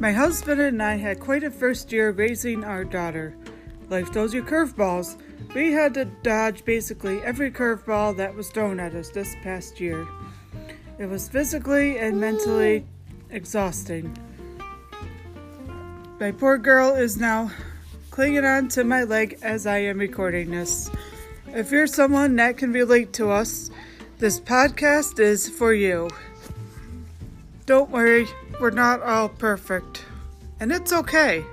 [0.00, 3.36] My husband and I had quite a first year raising our daughter.
[3.90, 5.20] Life throws you curveballs.
[5.54, 10.08] We had to dodge basically every curveball that was thrown at us this past year.
[10.98, 12.86] It was physically and mentally
[13.28, 14.16] exhausting.
[16.18, 17.50] My poor girl is now
[18.10, 20.90] clinging on to my leg as I am recording this.
[21.48, 23.70] If you're someone that can relate to us,
[24.16, 26.08] this podcast is for you.
[27.66, 28.28] Don't worry,
[28.60, 30.04] we're not all perfect.
[30.60, 31.44] And it's okay.